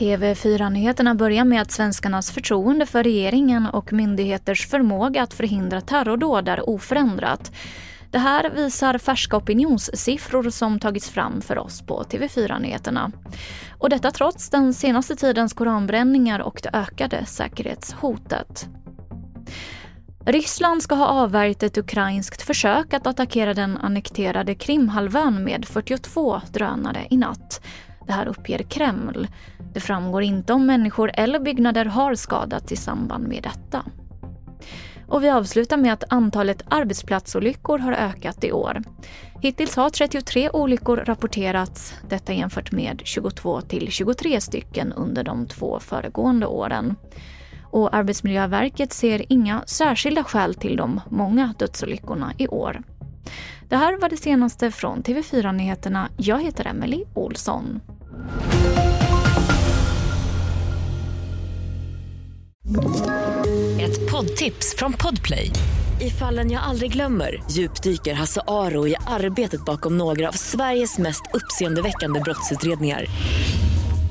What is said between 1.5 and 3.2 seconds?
att svenskarnas förtroende för